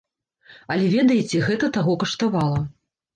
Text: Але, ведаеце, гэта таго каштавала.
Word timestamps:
Але, 0.75 0.87
ведаеце, 0.93 1.41
гэта 1.49 1.69
таго 1.75 1.93
каштавала. 2.05 2.59